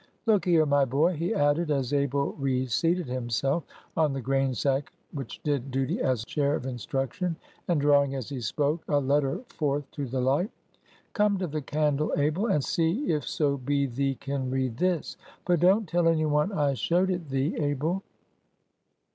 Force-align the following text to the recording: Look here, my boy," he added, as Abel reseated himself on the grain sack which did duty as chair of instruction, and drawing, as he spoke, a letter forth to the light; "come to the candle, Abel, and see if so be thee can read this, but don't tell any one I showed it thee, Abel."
Look 0.25 0.45
here, 0.45 0.65
my 0.65 0.83
boy," 0.83 1.13
he 1.13 1.31
added, 1.35 1.69
as 1.69 1.93
Abel 1.93 2.33
reseated 2.39 3.05
himself 3.05 3.65
on 3.95 4.13
the 4.13 4.19
grain 4.21 4.55
sack 4.55 4.91
which 5.13 5.39
did 5.43 5.69
duty 5.69 6.01
as 6.01 6.25
chair 6.25 6.55
of 6.55 6.65
instruction, 6.65 7.35
and 7.67 7.79
drawing, 7.79 8.15
as 8.15 8.27
he 8.29 8.41
spoke, 8.41 8.81
a 8.87 8.97
letter 8.99 9.41
forth 9.49 9.83
to 9.91 10.07
the 10.07 10.19
light; 10.19 10.49
"come 11.13 11.37
to 11.37 11.45
the 11.45 11.61
candle, 11.61 12.11
Abel, 12.17 12.47
and 12.47 12.63
see 12.63 13.11
if 13.13 13.27
so 13.27 13.57
be 13.57 13.85
thee 13.85 14.15
can 14.15 14.49
read 14.49 14.77
this, 14.77 15.17
but 15.45 15.59
don't 15.59 15.87
tell 15.87 16.07
any 16.07 16.25
one 16.25 16.51
I 16.51 16.73
showed 16.73 17.11
it 17.11 17.29
thee, 17.29 17.55
Abel." 17.57 18.01